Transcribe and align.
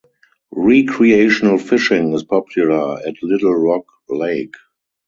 Recreational 0.55 1.59
fishing 1.59 2.11
is 2.15 2.23
popular 2.23 2.97
at 3.05 3.21
Little 3.21 3.53
Rock 3.53 3.85
Lake. 4.09 4.55